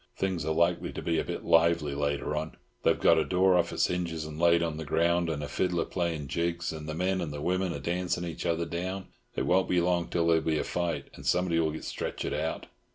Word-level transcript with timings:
Things 0.17 0.43
are 0.45 0.51
likely 0.51 0.91
to 0.93 1.01
be 1.03 1.19
a 1.19 1.23
bit 1.23 1.45
lively 1.45 1.93
later 1.93 2.35
on. 2.35 2.57
They 2.81 2.89
have 2.89 2.99
got 2.99 3.19
a 3.19 3.23
door 3.23 3.55
off 3.55 3.71
its 3.71 3.85
hinges 3.85 4.25
and 4.25 4.39
laid 4.39 4.63
on 4.63 4.77
the 4.77 4.83
ground, 4.83 5.29
and 5.29 5.43
a 5.43 5.47
fiddler 5.47 5.85
playing 5.85 6.27
jigs, 6.27 6.73
and 6.73 6.89
the 6.89 6.95
men 6.95 7.21
and 7.21 7.31
women 7.43 7.71
are 7.71 7.77
dancing 7.79 8.25
each 8.25 8.43
other 8.47 8.65
down; 8.65 9.09
it 9.35 9.45
won't 9.45 9.69
be 9.69 9.79
long 9.79 10.07
till 10.07 10.25
there'll 10.25 10.41
be 10.41 10.57
a 10.57 10.63
fight, 10.63 11.11
and 11.13 11.27
somebody 11.27 11.59
will 11.59 11.69
get 11.69 11.83
stretched 11.85 12.25
out." 12.25 12.65